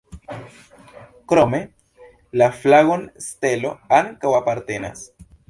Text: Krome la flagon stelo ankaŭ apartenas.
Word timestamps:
Krome 1.31 1.59
la 2.43 2.47
flagon 2.63 3.05
stelo 3.27 3.75
ankaŭ 4.01 4.35
apartenas. 4.41 5.07